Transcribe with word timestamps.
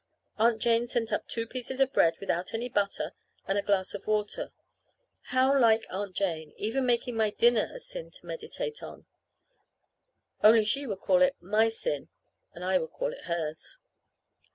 Aunt 0.39 0.59
Jane 0.59 0.87
sent 0.87 1.13
up 1.13 1.27
two 1.27 1.45
pieces 1.45 1.79
of 1.79 1.93
bread 1.93 2.15
without 2.19 2.55
any 2.55 2.67
butter 2.69 3.13
and 3.47 3.55
a 3.55 3.61
glass 3.61 3.93
of 3.93 4.07
water. 4.07 4.51
How 5.25 5.55
like 5.55 5.85
Aunt 5.91 6.15
Jane 6.15 6.53
making 6.57 6.89
even 7.11 7.15
my 7.17 7.29
dinner 7.29 7.69
a 7.71 7.77
sin 7.77 8.09
to 8.13 8.25
meditate 8.25 8.81
on! 8.81 9.05
Only 10.43 10.65
she 10.65 10.87
would 10.87 11.01
call 11.01 11.21
it 11.21 11.35
my 11.39 11.69
sin, 11.69 12.09
and 12.55 12.63
I 12.65 12.79
would 12.79 12.89
call 12.93 13.13
it 13.13 13.25
hers. 13.25 13.77